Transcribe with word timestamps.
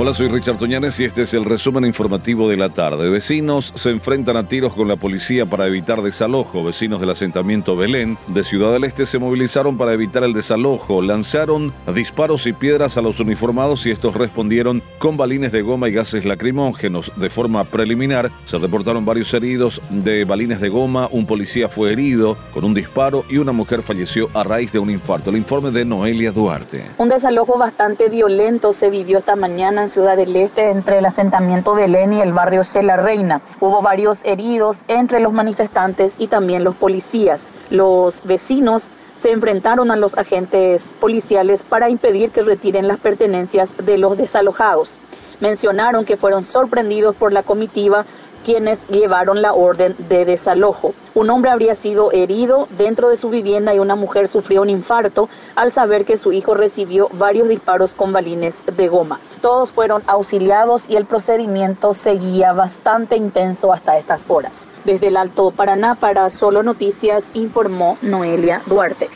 Hola, 0.00 0.14
soy 0.14 0.28
Richard 0.28 0.58
Toñanes 0.58 1.00
y 1.00 1.04
este 1.06 1.22
es 1.22 1.34
el 1.34 1.44
resumen 1.44 1.84
informativo 1.84 2.48
de 2.48 2.56
la 2.56 2.68
tarde. 2.68 3.10
Vecinos 3.10 3.72
se 3.74 3.90
enfrentan 3.90 4.36
a 4.36 4.46
tiros 4.46 4.72
con 4.72 4.86
la 4.86 4.94
policía 4.94 5.44
para 5.44 5.66
evitar 5.66 6.02
desalojo. 6.02 6.62
Vecinos 6.62 7.00
del 7.00 7.10
asentamiento 7.10 7.76
Belén 7.76 8.16
de 8.28 8.44
Ciudad 8.44 8.70
del 8.72 8.84
Este 8.84 9.06
se 9.06 9.18
movilizaron 9.18 9.76
para 9.76 9.92
evitar 9.92 10.22
el 10.22 10.34
desalojo. 10.34 11.02
Lanzaron 11.02 11.72
disparos 11.92 12.46
y 12.46 12.52
piedras 12.52 12.96
a 12.96 13.02
los 13.02 13.18
uniformados 13.18 13.86
y 13.86 13.90
estos 13.90 14.14
respondieron 14.14 14.84
con 15.00 15.16
balines 15.16 15.50
de 15.50 15.62
goma 15.62 15.88
y 15.88 15.94
gases 15.94 16.24
lacrimógenos. 16.24 17.10
De 17.16 17.28
forma 17.28 17.64
preliminar 17.64 18.30
se 18.44 18.58
reportaron 18.58 19.04
varios 19.04 19.34
heridos 19.34 19.82
de 19.90 20.24
balines 20.24 20.60
de 20.60 20.68
goma. 20.68 21.08
Un 21.10 21.26
policía 21.26 21.68
fue 21.68 21.92
herido 21.92 22.36
con 22.54 22.64
un 22.64 22.72
disparo 22.72 23.24
y 23.28 23.38
una 23.38 23.50
mujer 23.50 23.82
falleció 23.82 24.30
a 24.32 24.44
raíz 24.44 24.70
de 24.70 24.78
un 24.78 24.90
infarto. 24.90 25.30
El 25.30 25.38
informe 25.38 25.72
de 25.72 25.84
Noelia 25.84 26.30
Duarte. 26.30 26.84
Un 26.98 27.08
desalojo 27.08 27.58
bastante 27.58 28.08
violento 28.08 28.72
se 28.72 28.90
vivió 28.90 29.18
esta 29.18 29.34
mañana 29.34 29.87
Ciudad 29.88 30.16
del 30.16 30.36
Este 30.36 30.70
entre 30.70 30.98
el 30.98 31.06
asentamiento 31.06 31.74
Belén 31.74 32.12
y 32.12 32.20
el 32.20 32.32
barrio 32.32 32.62
Shela 32.62 32.96
Reina. 32.96 33.40
Hubo 33.60 33.80
varios 33.82 34.20
heridos 34.22 34.80
entre 34.88 35.20
los 35.20 35.32
manifestantes 35.32 36.14
y 36.18 36.28
también 36.28 36.64
los 36.64 36.76
policías. 36.76 37.44
Los 37.70 38.24
vecinos 38.24 38.88
se 39.14 39.32
enfrentaron 39.32 39.90
a 39.90 39.96
los 39.96 40.16
agentes 40.16 40.94
policiales 41.00 41.62
para 41.62 41.90
impedir 41.90 42.30
que 42.30 42.42
retiren 42.42 42.86
las 42.86 42.98
pertenencias 42.98 43.76
de 43.76 43.98
los 43.98 44.16
desalojados. 44.16 44.98
Mencionaron 45.40 46.04
que 46.04 46.16
fueron 46.16 46.44
sorprendidos 46.44 47.16
por 47.16 47.32
la 47.32 47.42
comitiva 47.42 48.04
quienes 48.48 48.88
llevaron 48.88 49.42
la 49.42 49.52
orden 49.52 49.94
de 50.08 50.24
desalojo. 50.24 50.94
Un 51.14 51.28
hombre 51.28 51.50
habría 51.50 51.74
sido 51.74 52.12
herido 52.12 52.66
dentro 52.78 53.10
de 53.10 53.18
su 53.18 53.28
vivienda 53.28 53.74
y 53.74 53.78
una 53.78 53.94
mujer 53.94 54.26
sufrió 54.26 54.62
un 54.62 54.70
infarto 54.70 55.28
al 55.54 55.70
saber 55.70 56.06
que 56.06 56.16
su 56.16 56.32
hijo 56.32 56.54
recibió 56.54 57.10
varios 57.12 57.46
disparos 57.50 57.94
con 57.94 58.10
balines 58.10 58.64
de 58.74 58.88
goma. 58.88 59.20
Todos 59.42 59.72
fueron 59.72 60.02
auxiliados 60.06 60.88
y 60.88 60.96
el 60.96 61.04
procedimiento 61.04 61.92
seguía 61.92 62.54
bastante 62.54 63.16
intenso 63.16 63.70
hasta 63.70 63.98
estas 63.98 64.24
horas. 64.28 64.66
Desde 64.86 65.08
el 65.08 65.18
Alto 65.18 65.50
Paraná 65.50 65.96
para 65.96 66.30
Solo 66.30 66.62
Noticias 66.62 67.32
informó 67.34 67.98
Noelia 68.00 68.62
Duarte. 68.64 69.08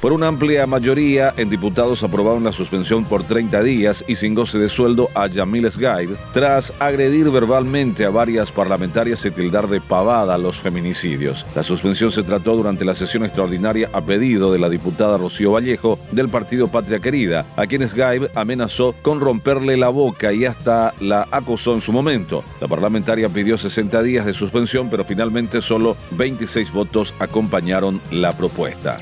Por 0.00 0.14
una 0.14 0.28
amplia 0.28 0.66
mayoría, 0.66 1.34
en 1.36 1.50
diputados 1.50 2.02
aprobaron 2.02 2.42
la 2.42 2.52
suspensión 2.52 3.04
por 3.04 3.22
30 3.22 3.62
días 3.62 4.02
y 4.08 4.16
sin 4.16 4.34
goce 4.34 4.58
de 4.58 4.70
sueldo 4.70 5.10
a 5.14 5.26
Yamil 5.26 5.70
Sgaib 5.70 6.16
tras 6.32 6.72
agredir 6.78 7.28
verbalmente 7.30 8.06
a 8.06 8.10
varias 8.10 8.50
parlamentarias 8.50 9.26
y 9.26 9.30
tildar 9.30 9.68
de 9.68 9.82
pavada 9.82 10.38
los 10.38 10.56
feminicidios. 10.56 11.44
La 11.54 11.62
suspensión 11.62 12.10
se 12.12 12.22
trató 12.22 12.56
durante 12.56 12.86
la 12.86 12.94
sesión 12.94 13.26
extraordinaria 13.26 13.90
a 13.92 14.00
pedido 14.00 14.50
de 14.50 14.58
la 14.58 14.70
diputada 14.70 15.18
Rocío 15.18 15.52
Vallejo 15.52 15.98
del 16.12 16.30
partido 16.30 16.68
Patria 16.68 16.98
Querida, 16.98 17.44
a 17.56 17.66
quien 17.66 17.86
Sgaib 17.86 18.30
amenazó 18.34 18.94
con 19.02 19.20
romperle 19.20 19.76
la 19.76 19.90
boca 19.90 20.32
y 20.32 20.46
hasta 20.46 20.94
la 21.00 21.28
acosó 21.30 21.74
en 21.74 21.82
su 21.82 21.92
momento. 21.92 22.42
La 22.58 22.68
parlamentaria 22.68 23.28
pidió 23.28 23.58
60 23.58 24.02
días 24.02 24.24
de 24.24 24.32
suspensión, 24.32 24.88
pero 24.88 25.04
finalmente 25.04 25.60
solo 25.60 25.94
26 26.12 26.72
votos 26.72 27.12
acompañaron 27.18 28.00
la 28.10 28.32
propuesta. 28.32 28.98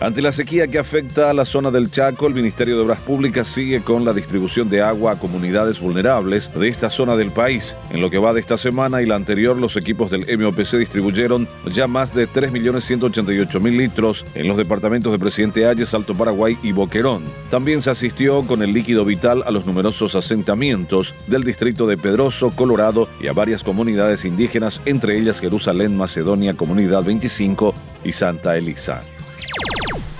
Ante 0.00 0.20
la 0.20 0.32
sequía 0.32 0.66
que 0.66 0.78
afecta 0.78 1.30
a 1.30 1.34
la 1.34 1.44
zona 1.44 1.70
del 1.70 1.90
Chaco, 1.90 2.26
el 2.26 2.34
Ministerio 2.34 2.76
de 2.76 2.82
Obras 2.82 3.00
Públicas 3.00 3.48
sigue 3.48 3.80
con 3.80 4.04
la 4.04 4.12
distribución 4.12 4.68
de 4.68 4.82
agua 4.82 5.12
a 5.12 5.18
comunidades 5.18 5.80
vulnerables 5.80 6.52
de 6.52 6.68
esta 6.68 6.90
zona 6.90 7.16
del 7.16 7.30
país. 7.30 7.74
En 7.90 8.00
lo 8.00 8.10
que 8.10 8.18
va 8.18 8.32
de 8.32 8.40
esta 8.40 8.58
semana 8.58 9.00
y 9.00 9.06
la 9.06 9.14
anterior, 9.14 9.56
los 9.56 9.76
equipos 9.76 10.10
del 10.10 10.26
MOPC 10.38 10.76
distribuyeron 10.78 11.48
ya 11.70 11.86
más 11.86 12.14
de 12.14 12.28
3.188.000 12.28 13.76
litros 13.76 14.26
en 14.34 14.48
los 14.48 14.56
departamentos 14.56 15.12
de 15.12 15.18
Presidente 15.18 15.66
Ayes, 15.66 15.94
Alto 15.94 16.14
Paraguay 16.14 16.58
y 16.62 16.72
Boquerón. 16.72 17.24
También 17.50 17.80
se 17.80 17.90
asistió 17.90 18.42
con 18.42 18.62
el 18.62 18.72
líquido 18.72 19.04
vital 19.04 19.42
a 19.46 19.50
los 19.50 19.64
numerosos 19.64 20.14
asentamientos 20.16 21.14
del 21.28 21.44
distrito 21.44 21.86
de 21.86 21.96
Pedroso, 21.96 22.50
Colorado 22.50 23.08
y 23.20 23.28
a 23.28 23.32
varias 23.32 23.62
comunidades 23.62 24.24
indígenas, 24.24 24.80
entre 24.84 25.18
ellas 25.18 25.40
Jerusalén, 25.40 25.96
Macedonia, 25.96 26.54
Comunidad 26.54 27.04
25 27.04 27.74
y 28.04 28.12
Santa 28.12 28.56
Elisa. 28.56 29.02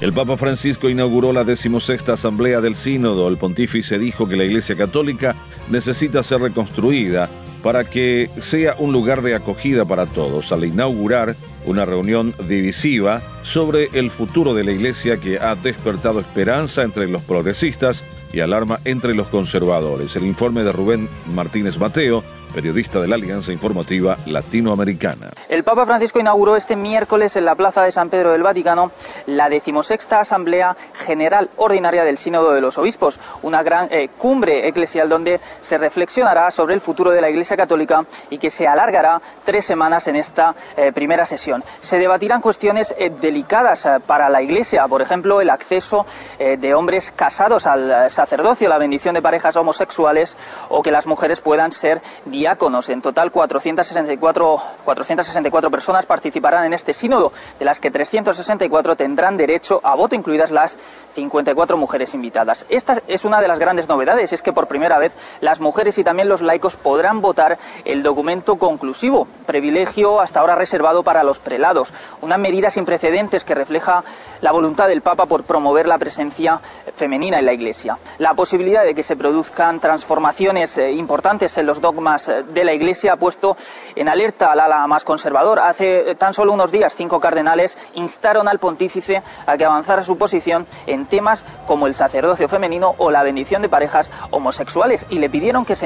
El 0.04 0.12
Papa 0.12 0.36
Francisco 0.36 0.90
inauguró 0.90 1.32
la 1.32 1.44
decimosexta 1.44 2.12
Asamblea 2.12 2.60
del 2.60 2.74
Sínodo. 2.74 3.26
El 3.26 3.38
pontífice 3.38 3.98
dijo 3.98 4.28
que 4.28 4.36
la 4.36 4.44
Iglesia 4.44 4.76
Católica 4.76 5.34
necesita 5.70 6.22
ser 6.22 6.42
reconstruida 6.42 7.30
para 7.62 7.84
que 7.84 8.28
sea 8.38 8.74
un 8.78 8.92
lugar 8.92 9.22
de 9.22 9.34
acogida 9.34 9.86
para 9.86 10.04
todos. 10.04 10.52
Al 10.52 10.66
inaugurar 10.66 11.34
una 11.64 11.86
reunión 11.86 12.34
divisiva 12.46 13.22
sobre 13.42 13.88
el 13.94 14.10
futuro 14.10 14.52
de 14.52 14.64
la 14.64 14.72
Iglesia 14.72 15.16
que 15.16 15.38
ha 15.38 15.54
despertado 15.54 16.20
esperanza 16.20 16.82
entre 16.82 17.08
los 17.08 17.22
progresistas 17.22 18.04
y 18.30 18.40
alarma 18.40 18.80
entre 18.84 19.14
los 19.14 19.28
conservadores. 19.28 20.16
El 20.16 20.26
informe 20.26 20.64
de 20.64 20.72
Rubén 20.72 21.08
Martínez 21.34 21.78
Mateo 21.78 22.22
periodista 22.54 23.00
de 23.00 23.08
la 23.08 23.16
Alianza 23.16 23.52
Informativa 23.52 24.16
Latinoamericana. 24.26 25.30
El 25.48 25.64
Papa 25.64 25.84
Francisco 25.84 26.20
inauguró 26.20 26.56
este 26.56 26.76
miércoles 26.76 27.36
en 27.36 27.44
la 27.44 27.56
Plaza 27.56 27.82
de 27.82 27.92
San 27.92 28.08
Pedro 28.08 28.30
del 28.30 28.42
Vaticano 28.42 28.92
la 29.26 29.48
decimosexta 29.48 30.20
Asamblea 30.20 30.76
General 31.04 31.50
Ordinaria 31.56 32.04
del 32.04 32.16
Sínodo 32.16 32.52
de 32.52 32.60
los 32.60 32.78
Obispos, 32.78 33.18
una 33.42 33.62
gran 33.62 33.88
eh, 33.90 34.08
cumbre 34.16 34.68
eclesial 34.68 35.08
donde 35.08 35.40
se 35.60 35.76
reflexionará 35.76 36.50
sobre 36.50 36.74
el 36.74 36.80
futuro 36.80 37.10
de 37.10 37.20
la 37.20 37.28
Iglesia 37.28 37.56
Católica 37.56 38.04
y 38.30 38.38
que 38.38 38.50
se 38.50 38.68
alargará 38.68 39.20
tres 39.44 39.64
semanas 39.64 40.06
en 40.06 40.16
esta 40.16 40.54
eh, 40.76 40.92
primera 40.92 41.26
sesión. 41.26 41.64
Se 41.80 41.98
debatirán 41.98 42.40
cuestiones 42.40 42.94
eh, 42.98 43.10
delicadas 43.20 43.88
para 44.06 44.28
la 44.28 44.42
Iglesia, 44.42 44.86
por 44.86 45.02
ejemplo, 45.02 45.40
el 45.40 45.50
acceso 45.50 46.06
de 46.38 46.74
hombres 46.74 47.12
casados 47.14 47.66
al 47.66 48.10
sacerdocio, 48.10 48.68
la 48.68 48.78
bendición 48.78 49.14
de 49.14 49.22
parejas 49.22 49.56
homosexuales 49.56 50.36
o 50.68 50.82
que 50.82 50.90
las 50.90 51.06
mujeres 51.06 51.40
puedan 51.40 51.72
ser 51.72 52.00
diáconos. 52.44 52.90
En 52.90 53.00
total, 53.00 53.30
464, 53.30 54.62
464 54.84 55.70
personas 55.70 56.04
participarán 56.04 56.66
en 56.66 56.74
este 56.74 56.92
sínodo, 56.92 57.32
de 57.58 57.64
las 57.64 57.80
que 57.80 57.90
364 57.90 58.96
tendrán 58.96 59.38
derecho 59.38 59.80
a 59.82 59.94
voto, 59.94 60.14
incluidas 60.14 60.50
las 60.50 60.76
54 61.14 61.78
mujeres 61.78 62.12
invitadas. 62.12 62.66
Esta 62.68 63.00
es 63.08 63.24
una 63.24 63.40
de 63.40 63.48
las 63.48 63.58
grandes 63.58 63.88
novedades, 63.88 64.34
es 64.34 64.42
que 64.42 64.52
por 64.52 64.66
primera 64.66 64.98
vez 64.98 65.14
las 65.40 65.60
mujeres 65.60 65.96
y 65.96 66.04
también 66.04 66.28
los 66.28 66.42
laicos 66.42 66.76
podrán 66.76 67.22
votar 67.22 67.56
el 67.86 68.02
documento 68.02 68.56
conclusivo, 68.56 69.26
privilegio 69.46 70.20
hasta 70.20 70.40
ahora 70.40 70.54
reservado 70.54 71.02
para 71.02 71.24
los 71.24 71.38
prelados. 71.38 71.94
Una 72.20 72.36
medida 72.36 72.70
sin 72.70 72.84
precedentes 72.84 73.44
que 73.44 73.54
refleja 73.54 74.04
la 74.42 74.52
voluntad 74.52 74.88
del 74.88 75.00
Papa 75.00 75.24
por 75.24 75.44
promover 75.44 75.86
la 75.86 75.96
presencia 75.96 76.60
femenina 76.96 77.38
en 77.38 77.46
la 77.46 77.54
Iglesia. 77.54 77.96
La 78.18 78.34
posibilidad 78.34 78.84
de 78.84 78.94
que 78.94 79.02
se 79.02 79.16
produzcan 79.16 79.80
transformaciones 79.80 80.76
eh, 80.76 80.90
importantes 80.92 81.56
en 81.56 81.66
los 81.66 81.80
dogmas 81.80 82.28
eh, 82.28 82.33
de 82.42 82.64
la 82.64 82.72
Iglesia 82.72 83.12
ha 83.14 83.16
puesto 83.16 83.56
en 83.94 84.08
alerta 84.08 84.52
al 84.52 84.60
ala 84.60 84.86
más 84.86 85.04
conservador. 85.04 85.60
Hace 85.60 86.10
eh, 86.10 86.14
tan 86.14 86.34
solo 86.34 86.52
unos 86.52 86.72
días, 86.72 86.94
cinco 86.96 87.20
cardenales 87.20 87.78
instaron 87.94 88.48
al 88.48 88.58
pontífice 88.58 89.22
a 89.46 89.56
que 89.56 89.64
avanzara 89.64 90.02
su 90.02 90.18
posición 90.18 90.66
en 90.86 91.06
temas 91.06 91.44
como 91.66 91.86
el 91.86 91.94
sacerdocio 91.94 92.48
femenino 92.48 92.94
o 92.98 93.10
la 93.10 93.22
bendición 93.22 93.62
de 93.62 93.68
parejas 93.68 94.10
homosexuales 94.30 95.06
y 95.10 95.18
le 95.18 95.30
pidieron 95.30 95.64
que 95.64 95.76
se 95.76 95.84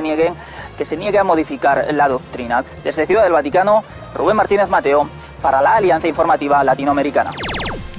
que 0.79 0.85
se 0.85 0.97
niegue 0.97 1.19
a 1.19 1.25
modificar 1.25 1.87
la 1.93 2.09
doctrina. 2.09 2.65
Desde 2.85 3.07
Ciudad 3.07 3.25
del 3.25 3.33
Vaticano, 3.33 3.83
Rubén 4.15 4.37
Martínez 4.37 4.69
Mateo 4.69 5.09
para 5.43 5.61
la 5.61 5.75
Alianza 5.75 6.09
Informativa 6.09 6.63
Latinoamericana. 6.65 7.31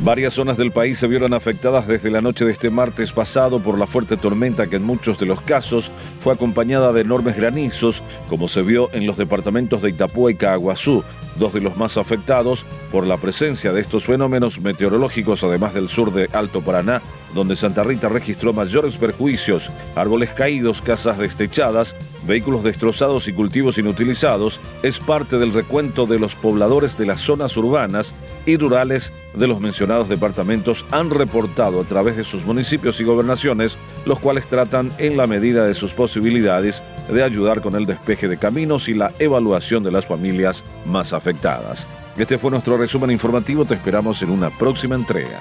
Varias 0.01 0.35
zonas 0.35 0.55
del 0.55 0.71
país 0.71 0.97
se 0.97 1.07
vieron 1.07 1.33
afectadas 1.33 1.85
desde 1.85 2.09
la 2.09 2.21
noche 2.21 2.45
de 2.45 2.53
este 2.53 2.69
martes 2.69 3.11
pasado 3.11 3.59
por 3.59 3.77
la 3.77 3.85
fuerte 3.85 4.15
tormenta 4.15 4.67
que 4.67 4.77
en 4.77 4.83
muchos 4.83 5.19
de 5.19 5.25
los 5.25 5.41
casos 5.41 5.91
fue 6.21 6.33
acompañada 6.33 6.93
de 6.93 7.01
enormes 7.01 7.35
granizos, 7.35 8.01
como 8.29 8.47
se 8.47 8.61
vio 8.61 8.89
en 8.93 9.05
los 9.05 9.17
departamentos 9.17 9.81
de 9.81 9.89
Itapúa 9.89 10.31
y 10.31 10.35
Caguazú, 10.35 11.03
dos 11.37 11.53
de 11.53 11.59
los 11.59 11.75
más 11.75 11.97
afectados 11.97 12.65
por 12.93 13.05
la 13.05 13.17
presencia 13.17 13.73
de 13.73 13.81
estos 13.81 14.05
fenómenos 14.05 14.61
meteorológicos, 14.61 15.43
además 15.43 15.73
del 15.73 15.89
sur 15.89 16.13
de 16.13 16.29
Alto 16.31 16.61
Paraná, 16.61 17.01
donde 17.33 17.57
Santa 17.57 17.83
Rita 17.83 18.07
registró 18.07 18.53
mayores 18.53 18.97
perjuicios, 18.97 19.69
árboles 19.95 20.31
caídos, 20.31 20.81
casas 20.81 21.17
destechadas, 21.17 21.95
vehículos 22.25 22.63
destrozados 22.63 23.27
y 23.27 23.33
cultivos 23.33 23.77
inutilizados, 23.77 24.59
es 24.81 24.99
parte 24.99 25.37
del 25.37 25.53
recuento 25.53 26.05
de 26.05 26.19
los 26.19 26.35
pobladores 26.35 26.97
de 26.97 27.05
las 27.05 27.19
zonas 27.19 27.55
urbanas 27.57 28.13
y 28.45 28.57
rurales 28.57 29.11
de 29.33 29.47
los 29.47 29.59
mencionados 29.89 30.09
departamentos 30.09 30.85
han 30.91 31.09
reportado 31.09 31.81
a 31.81 31.83
través 31.83 32.15
de 32.15 32.23
sus 32.23 32.45
municipios 32.45 33.01
y 33.01 33.03
gobernaciones, 33.03 33.75
los 34.05 34.19
cuales 34.19 34.45
tratan 34.47 34.91
en 34.99 35.17
la 35.17 35.25
medida 35.25 35.65
de 35.65 35.73
sus 35.73 35.95
posibilidades 35.95 36.83
de 37.11 37.23
ayudar 37.23 37.59
con 37.61 37.73
el 37.73 37.87
despeje 37.87 38.27
de 38.27 38.37
caminos 38.37 38.87
y 38.87 38.93
la 38.93 39.11
evaluación 39.17 39.83
de 39.83 39.91
las 39.91 40.05
familias 40.05 40.63
más 40.85 41.11
afectadas. 41.11 41.87
Este 42.19 42.37
fue 42.37 42.51
nuestro 42.51 42.77
resumen 42.77 43.09
informativo, 43.09 43.65
te 43.65 43.73
esperamos 43.73 44.21
en 44.21 44.29
una 44.29 44.51
próxima 44.51 44.93
entrega. 44.93 45.39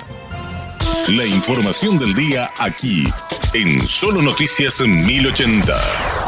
La 1.08 1.26
información 1.26 1.98
del 1.98 2.14
día 2.14 2.48
aquí, 2.58 3.06
en 3.52 3.82
Solo 3.82 4.22
Noticias 4.22 4.80
1080. 4.80 6.27